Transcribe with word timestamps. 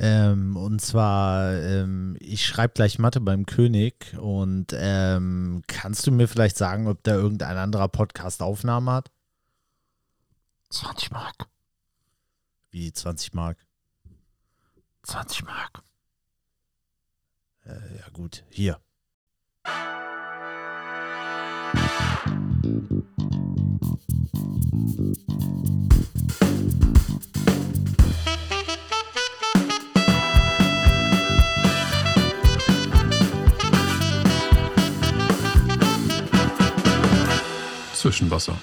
Ähm, 0.00 0.56
und 0.56 0.80
zwar, 0.80 1.52
ähm, 1.54 2.16
ich 2.20 2.46
schreibe 2.46 2.74
gleich 2.74 3.00
Mathe 3.00 3.20
beim 3.20 3.46
König 3.46 4.16
und 4.16 4.66
ähm, 4.72 5.62
kannst 5.66 6.06
du 6.06 6.12
mir 6.12 6.28
vielleicht 6.28 6.56
sagen, 6.56 6.86
ob 6.86 7.02
da 7.02 7.14
irgendein 7.14 7.56
anderer 7.56 7.88
Podcast 7.88 8.40
Aufnahme 8.40 8.92
hat? 8.92 9.10
20 10.70 11.10
Mark. 11.10 11.48
Wie 12.70 12.92
20 12.92 13.34
Mark? 13.34 13.58
20 15.02 15.44
Mark. 15.44 15.82
Äh, 17.64 17.98
ja 17.98 18.08
gut, 18.12 18.44
hier. 18.50 18.80
Zwischenwasser. 37.98 38.56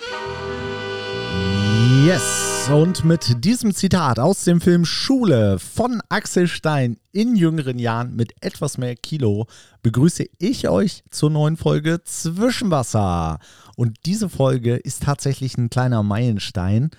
Yes, 2.05 2.69
und 2.71 3.03
mit 3.03 3.43
diesem 3.43 3.73
Zitat 3.73 4.17
aus 4.17 4.45
dem 4.45 4.61
Film 4.61 4.85
Schule 4.85 5.59
von 5.59 6.01
Axel 6.07 6.47
Stein 6.47 6.95
in 7.11 7.35
jüngeren 7.35 7.77
Jahren 7.77 8.15
mit 8.15 8.31
etwas 8.39 8.77
mehr 8.77 8.95
Kilo 8.95 9.47
begrüße 9.83 10.23
ich 10.37 10.69
euch 10.69 11.03
zur 11.09 11.31
neuen 11.31 11.57
Folge 11.57 12.01
Zwischenwasser. 12.05 13.39
Und 13.75 13.97
diese 14.05 14.29
Folge 14.29 14.77
ist 14.77 15.03
tatsächlich 15.03 15.57
ein 15.57 15.69
kleiner 15.69 16.01
Meilenstein, 16.01 16.91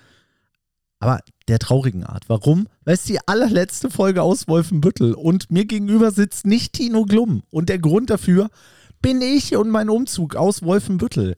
aber 1.01 1.21
der 1.49 1.59
traurigen 1.59 2.05
Art. 2.05 2.25
Warum? 2.29 2.69
Weil 2.85 2.97
es 2.97 3.05
die 3.05 3.19
allerletzte 3.27 3.89
Folge 3.89 4.21
aus 4.21 4.47
Wolfenbüttel 4.47 5.15
und 5.15 5.51
mir 5.51 5.65
gegenüber 5.65 6.11
sitzt 6.11 6.47
nicht 6.47 6.75
Tino 6.75 7.07
Glum. 7.07 7.45
Und 7.49 7.71
der 7.71 7.79
Grund 7.79 8.11
dafür 8.11 8.51
bin 9.01 9.23
ich 9.23 9.57
und 9.57 9.71
mein 9.71 9.89
Umzug 9.89 10.37
aus 10.37 10.63
Wolfenbüttel. 10.63 11.35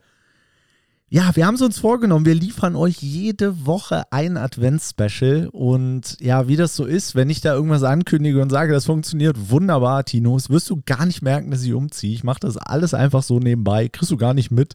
Ja, 1.11 1.34
wir 1.34 1.47
haben 1.47 1.55
es 1.55 1.62
uns 1.62 1.78
vorgenommen, 1.78 2.27
wir 2.27 2.34
liefern 2.34 2.77
euch 2.77 2.98
jede 3.01 3.64
Woche 3.64 4.03
ein 4.12 4.37
Advents-Special 4.37 5.48
und 5.50 6.20
ja, 6.20 6.48
wie 6.48 6.56
das 6.56 6.77
so 6.77 6.84
ist, 6.84 7.15
wenn 7.15 7.31
ich 7.31 7.41
da 7.41 7.55
irgendwas 7.55 7.83
ankündige 7.83 8.42
und 8.42 8.50
sage, 8.50 8.75
das 8.75 8.84
funktioniert 8.84 9.50
wunderbar, 9.50 10.05
Tino, 10.05 10.37
das 10.37 10.50
wirst 10.50 10.69
du 10.69 10.83
gar 10.84 11.06
nicht 11.06 11.23
merken, 11.23 11.50
dass 11.50 11.62
ich 11.62 11.73
umziehe. 11.73 12.12
Ich 12.12 12.25
mache 12.25 12.41
das 12.41 12.59
alles 12.59 12.92
einfach 12.92 13.23
so 13.23 13.39
nebenbei, 13.39 13.89
kriegst 13.89 14.11
du 14.11 14.19
gar 14.19 14.34
nicht 14.34 14.50
mit. 14.50 14.75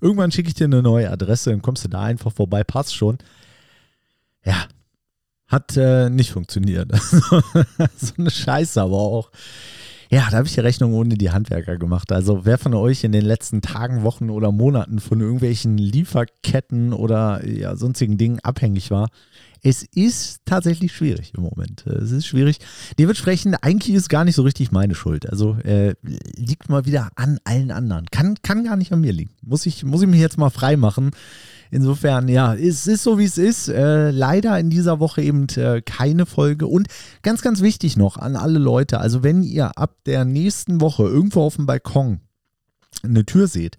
Irgendwann 0.00 0.32
schicke 0.32 0.48
ich 0.48 0.54
dir 0.54 0.64
eine 0.64 0.82
neue 0.82 1.12
Adresse, 1.12 1.50
dann 1.50 1.62
kommst 1.62 1.84
du 1.84 1.88
da 1.88 2.02
einfach 2.02 2.32
vorbei, 2.32 2.64
passt 2.64 2.96
schon. 2.96 3.18
Ja, 4.44 4.64
hat 5.46 5.76
äh, 5.76 6.10
nicht 6.10 6.32
funktioniert. 6.32 6.90
so 7.96 8.14
eine 8.18 8.30
Scheiße 8.30 8.82
aber 8.82 8.96
auch. 8.96 9.30
Ja, 10.10 10.28
da 10.30 10.38
habe 10.38 10.46
ich 10.46 10.54
die 10.54 10.60
Rechnung 10.60 10.94
ohne 10.94 11.16
die 11.16 11.30
Handwerker 11.30 11.76
gemacht. 11.76 12.12
Also 12.12 12.44
wer 12.44 12.56
von 12.56 12.72
euch 12.74 13.04
in 13.04 13.12
den 13.12 13.24
letzten 13.24 13.60
Tagen, 13.60 14.02
Wochen 14.04 14.30
oder 14.30 14.52
Monaten 14.52 15.00
von 15.00 15.20
irgendwelchen 15.20 15.76
Lieferketten 15.76 16.94
oder 16.94 17.46
ja, 17.46 17.76
sonstigen 17.76 18.16
Dingen 18.16 18.40
abhängig 18.40 18.90
war, 18.90 19.08
es 19.62 19.82
ist 19.82 20.42
tatsächlich 20.44 20.92
schwierig 20.92 21.32
im 21.36 21.42
Moment. 21.42 21.86
Es 21.86 22.12
ist 22.12 22.26
schwierig. 22.26 22.58
Dementsprechend, 22.98 23.62
eigentlich 23.62 23.94
ist 23.94 24.08
gar 24.08 24.24
nicht 24.24 24.36
so 24.36 24.42
richtig 24.42 24.72
meine 24.72 24.94
Schuld. 24.94 25.28
Also 25.28 25.56
äh, 25.64 25.94
liegt 26.36 26.68
mal 26.68 26.86
wieder 26.86 27.10
an 27.16 27.38
allen 27.44 27.70
anderen. 27.70 28.06
Kann, 28.06 28.36
kann 28.42 28.64
gar 28.64 28.76
nicht 28.76 28.92
an 28.92 29.00
mir 29.00 29.12
liegen. 29.12 29.34
Muss 29.42 29.66
ich, 29.66 29.84
muss 29.84 30.02
ich 30.02 30.08
mich 30.08 30.20
jetzt 30.20 30.38
mal 30.38 30.50
frei 30.50 30.76
machen. 30.76 31.10
Insofern, 31.70 32.28
ja, 32.28 32.54
es 32.54 32.86
ist 32.86 33.02
so, 33.02 33.18
wie 33.18 33.24
es 33.24 33.38
ist. 33.38 33.68
Äh, 33.68 34.10
leider 34.10 34.58
in 34.58 34.70
dieser 34.70 35.00
Woche 35.00 35.22
eben 35.22 35.46
äh, 35.56 35.82
keine 35.82 36.26
Folge. 36.26 36.66
Und 36.66 36.88
ganz, 37.22 37.42
ganz 37.42 37.60
wichtig 37.60 37.96
noch 37.96 38.16
an 38.16 38.36
alle 38.36 38.58
Leute, 38.58 39.00
also 39.00 39.22
wenn 39.22 39.42
ihr 39.42 39.76
ab 39.76 39.96
der 40.06 40.24
nächsten 40.24 40.80
Woche 40.80 41.04
irgendwo 41.04 41.42
auf 41.42 41.56
dem 41.56 41.66
Balkon 41.66 42.20
eine 43.02 43.24
Tür 43.24 43.46
seht, 43.46 43.76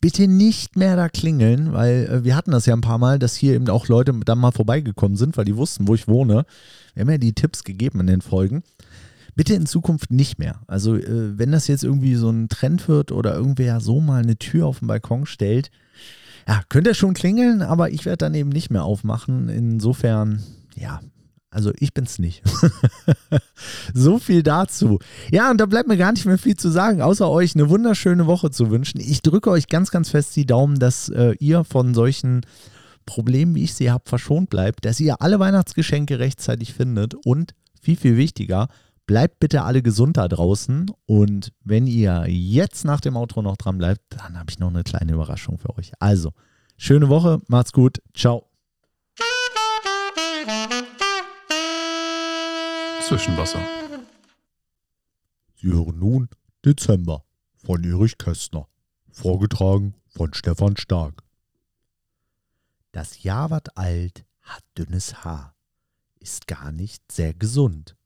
bitte 0.00 0.28
nicht 0.28 0.76
mehr 0.76 0.96
da 0.96 1.08
klingeln, 1.08 1.72
weil 1.72 2.06
äh, 2.06 2.24
wir 2.24 2.36
hatten 2.36 2.50
das 2.50 2.66
ja 2.66 2.74
ein 2.74 2.82
paar 2.82 2.98
Mal, 2.98 3.18
dass 3.18 3.34
hier 3.34 3.54
eben 3.54 3.68
auch 3.68 3.88
Leute 3.88 4.12
dann 4.24 4.38
mal 4.38 4.52
vorbeigekommen 4.52 5.16
sind, 5.16 5.36
weil 5.36 5.46
die 5.46 5.56
wussten, 5.56 5.88
wo 5.88 5.94
ich 5.94 6.08
wohne. 6.08 6.44
Wir 6.94 7.00
haben 7.00 7.10
ja 7.10 7.18
die 7.18 7.32
Tipps 7.32 7.64
gegeben 7.64 8.00
in 8.00 8.06
den 8.06 8.20
Folgen. 8.20 8.62
Bitte 9.34 9.54
in 9.54 9.66
Zukunft 9.66 10.10
nicht 10.10 10.38
mehr. 10.38 10.60
Also, 10.66 10.94
äh, 10.94 11.38
wenn 11.38 11.52
das 11.52 11.66
jetzt 11.66 11.84
irgendwie 11.84 12.14
so 12.14 12.30
ein 12.30 12.48
Trend 12.48 12.86
wird 12.86 13.12
oder 13.12 13.34
irgendwer 13.34 13.80
so 13.80 14.00
mal 14.00 14.22
eine 14.22 14.36
Tür 14.36 14.66
auf 14.66 14.80
den 14.80 14.88
Balkon 14.88 15.26
stellt, 15.26 15.70
ja, 16.46 16.62
könnte 16.68 16.94
schon 16.94 17.14
klingeln, 17.14 17.62
aber 17.62 17.90
ich 17.90 18.04
werde 18.04 18.18
dann 18.18 18.34
eben 18.34 18.50
nicht 18.50 18.70
mehr 18.70 18.84
aufmachen. 18.84 19.48
Insofern, 19.48 20.42
ja, 20.76 21.00
also 21.50 21.72
ich 21.78 21.94
bin's 21.94 22.18
nicht. 22.18 22.42
so 23.94 24.18
viel 24.18 24.42
dazu. 24.42 24.98
Ja, 25.30 25.50
und 25.50 25.60
da 25.60 25.66
bleibt 25.66 25.88
mir 25.88 25.96
gar 25.96 26.12
nicht 26.12 26.26
mehr 26.26 26.38
viel 26.38 26.56
zu 26.56 26.68
sagen, 26.68 27.00
außer 27.00 27.30
euch 27.30 27.54
eine 27.54 27.70
wunderschöne 27.70 28.26
Woche 28.26 28.50
zu 28.50 28.70
wünschen. 28.70 29.00
Ich 29.00 29.22
drücke 29.22 29.50
euch 29.50 29.68
ganz, 29.68 29.90
ganz 29.90 30.10
fest 30.10 30.34
die 30.34 30.46
Daumen, 30.46 30.78
dass 30.78 31.08
äh, 31.08 31.34
ihr 31.38 31.62
von 31.62 31.94
solchen 31.94 32.40
Problemen, 33.06 33.54
wie 33.54 33.64
ich 33.64 33.74
sie 33.74 33.90
habe, 33.90 34.04
verschont 34.06 34.50
bleibt, 34.50 34.84
dass 34.84 34.98
ihr 34.98 35.22
alle 35.22 35.38
Weihnachtsgeschenke 35.38 36.18
rechtzeitig 36.18 36.74
findet 36.74 37.14
und 37.24 37.54
viel, 37.80 37.96
viel 37.96 38.16
wichtiger, 38.16 38.68
Bleibt 39.06 39.38
bitte 39.38 39.62
alle 39.62 39.82
gesund 39.82 40.16
da 40.16 40.28
draußen. 40.28 40.90
Und 41.06 41.52
wenn 41.60 41.86
ihr 41.86 42.24
jetzt 42.28 42.84
nach 42.84 43.00
dem 43.00 43.16
Outro 43.16 43.42
noch 43.42 43.56
dran 43.56 43.76
bleibt, 43.76 44.00
dann 44.08 44.38
habe 44.38 44.50
ich 44.50 44.58
noch 44.58 44.68
eine 44.68 44.82
kleine 44.82 45.12
Überraschung 45.12 45.58
für 45.58 45.76
euch. 45.76 45.92
Also, 45.98 46.32
schöne 46.78 47.08
Woche, 47.10 47.40
macht's 47.48 47.72
gut, 47.72 48.00
ciao. 48.14 48.48
Zwischenwasser. 53.06 53.60
Sie 55.56 55.68
hören 55.68 55.98
nun 55.98 56.28
Dezember 56.64 57.24
von 57.54 57.84
Erich 57.84 58.16
Kästner, 58.16 58.66
vorgetragen 59.10 59.94
von 60.08 60.32
Stefan 60.32 60.78
Stark. 60.78 61.22
Das 62.92 63.22
Jahr 63.22 63.50
wird 63.50 63.76
alt, 63.76 64.24
hat 64.40 64.64
dünnes 64.78 65.24
Haar, 65.24 65.54
ist 66.20 66.46
gar 66.46 66.72
nicht 66.72 67.12
sehr 67.12 67.34
gesund 67.34 67.96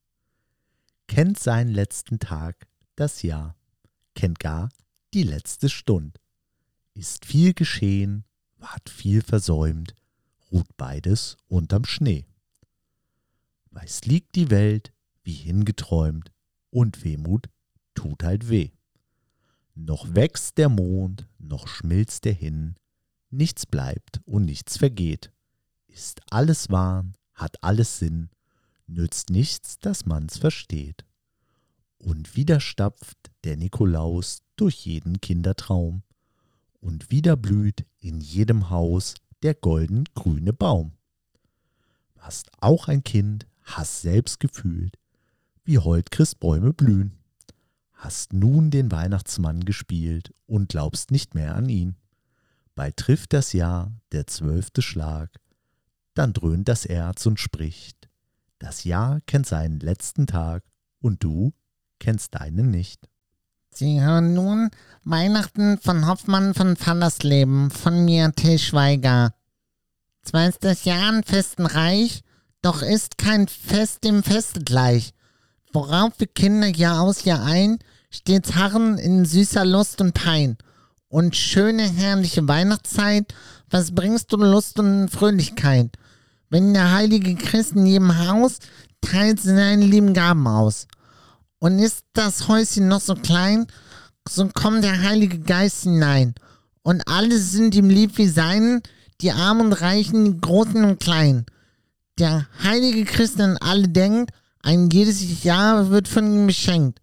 kennt 1.09 1.39
seinen 1.41 1.73
letzten 1.73 2.21
Tag, 2.21 2.69
das 2.95 3.23
Jahr, 3.23 3.57
kennt 4.15 4.39
gar 4.39 4.69
die 5.15 5.25
letzte 5.25 5.69
Stund. 5.69 6.21
Ist 6.95 7.25
viel 7.25 7.55
geschehen, 7.55 8.25
ward 8.59 8.89
viel 8.89 9.23
versäumt, 9.23 9.95
ruht 10.53 10.77
beides 10.77 11.37
unterm 11.49 11.85
Schnee. 11.85 12.27
Weiß 13.71 14.05
liegt 14.05 14.35
die 14.35 14.51
Welt, 14.51 14.93
wie 15.23 15.33
hingeträumt, 15.33 16.31
und 16.71 17.05
Wehmut 17.05 17.49
tut 17.95 18.23
halt 18.23 18.49
weh. 18.49 18.71
Noch 19.75 20.15
wächst 20.15 20.59
der 20.59 20.69
Mond, 20.69 21.27
noch 21.39 21.69
schmilzt 21.69 22.27
er 22.27 22.33
hin, 22.33 22.75
nichts 23.31 23.65
bleibt 23.65 24.21
und 24.25 24.45
nichts 24.45 24.77
vergeht. 24.77 25.33
Ist 25.87 26.21
alles 26.31 26.71
Wahn, 26.71 27.15
hat 27.35 27.63
alles 27.63 27.99
Sinn, 27.99 28.31
nützt 28.89 29.31
nichts, 29.31 29.79
dass 29.79 30.07
man's 30.07 30.39
versteht. 30.39 31.05
Und 31.99 32.37
wieder 32.37 32.61
stapft 32.61 33.19
der 33.45 33.57
Nikolaus 33.57 34.43
durch 34.57 34.87
jeden 34.87 35.21
Kindertraum, 35.21 36.03
und 36.81 37.11
wieder 37.11 37.37
blüht 37.37 37.87
in 37.99 38.21
jedem 38.21 38.71
Haus 38.71 39.15
der 39.43 39.55
golden-grüne 39.55 40.53
Baum. 40.53 40.93
Warst 42.15 42.51
auch 42.61 42.89
ein 42.89 43.03
Kind, 43.03 43.47
hast 43.63 44.03
selbst 44.03 44.41
gefühlt, 44.41 44.97
wie 45.65 45.79
heut 45.79 46.11
Christbäume 46.11 46.73
blühen, 46.73 47.19
hast 47.93 48.33
nun 48.33 48.71
den 48.71 48.91
Weihnachtsmann 48.93 49.65
gespielt 49.65 50.33
und 50.47 50.69
glaubst 50.71 51.11
nicht 51.11 51.35
mehr 51.35 51.55
an 51.55 51.69
ihn. 51.69 51.97
Bald 52.75 52.97
trifft 52.97 53.33
das 53.33 53.53
Jahr 53.53 53.93
der 54.13 54.27
zwölfte 54.27 54.83
Schlag, 54.83 55.41
dann 56.15 56.33
dröhnt 56.33 56.69
das 56.69 56.87
Erz 56.87 57.27
und 57.27 57.41
spricht, 57.41 58.08
das 58.59 58.85
Jahr 58.85 59.21
kennt 59.27 59.47
seinen 59.47 59.81
letzten 59.81 60.27
Tag 60.27 60.65
und 61.01 61.23
du 61.23 61.53
kennst 61.99 62.35
deinen 62.35 62.71
nicht. 62.71 63.09
Sie 63.71 64.01
hören 64.01 64.35
nun 64.35 64.71
Weihnachten 65.05 65.79
von 65.79 66.07
Hoffmann 66.07 66.55
von 66.55 66.77
Fallersleben 66.77 67.71
von 67.71 68.05
mir, 68.05 68.33
Till 68.35 68.59
Schweiger. 68.59 69.35
Zwar 70.23 70.49
ist 70.49 70.65
das 70.65 70.85
Jahr 70.85 71.13
ein 71.13 71.23
festen 71.23 71.67
Reich, 71.67 72.23
doch 72.63 72.83
ist 72.83 73.19
kein 73.19 73.47
Fest 73.47 74.05
dem 74.05 74.23
Feste 74.23 74.61
gleich. 74.65 75.13
Worauf 75.73 76.19
wir 76.19 76.27
Kinder 76.27 76.69
Jahr 76.69 77.03
aus 77.03 77.25
Jahr 77.25 77.45
ein, 77.45 77.79
stets 78.11 78.55
harren 78.55 78.99
in 78.99 79.25
süßer 79.25 79.65
Lust 79.65 80.01
und 80.01 80.15
Pein. 80.15 80.57
Und 81.09 81.37
schöne, 81.37 81.83
herrliche 81.83 82.47
Weihnachtszeit, 82.49 83.33
was 83.71 83.95
bringst 83.95 84.33
du 84.33 84.39
Lust 84.39 84.79
und 84.79 85.09
Fröhlichkeit? 85.09 85.98
Wenn 86.51 86.75
der 86.75 86.93
heilige 86.93 87.35
Christ 87.35 87.73
in 87.73 87.87
jedem 87.87 88.27
Haus 88.27 88.59
teilt 89.01 89.41
seine 89.41 89.85
lieben 89.85 90.15
Gaben 90.15 90.47
aus. 90.47 90.87
Und 91.59 91.79
ist 91.79 92.05
das 92.13 92.49
Häuschen 92.49 92.89
noch 92.89 93.01
so 93.01 93.15
klein, 93.15 93.67
so 94.29 94.49
kommt 94.49 94.85
der 94.85 95.03
Heilige 95.03 95.41
Geist 95.41 95.83
hinein. 95.83 96.35
Und 96.83 97.07
alle 97.09 97.39
sind 97.39 97.75
ihm 97.75 97.91
lieb 97.91 98.17
wie 98.17 98.29
seinen, 98.29 98.83
die 99.21 99.33
Armen 99.33 99.67
und 99.67 99.73
Reichen, 99.73 100.25
die 100.25 100.41
Großen 100.41 100.85
und 100.85 101.01
Kleinen. 101.01 101.47
Der 102.19 102.47
heilige 102.63 103.05
Christ 103.05 103.41
an 103.41 103.57
alle 103.59 103.89
denkt, 103.89 104.31
Ein 104.63 104.91
jedes 104.91 105.45
Jahr 105.45 105.91
wird 105.91 106.09
von 106.09 106.27
ihm 106.33 106.47
beschenkt. 106.47 107.01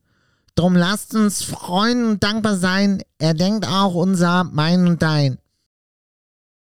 Drum 0.56 0.76
lasst 0.76 1.16
uns 1.16 1.42
freuen 1.44 2.06
und 2.06 2.24
dankbar 2.24 2.58
sein. 2.58 3.02
Er 3.18 3.34
denkt 3.34 3.68
auch 3.68 3.94
unser, 3.96 4.44
mein 4.44 4.88
und 4.88 5.02
dein. 5.02 5.38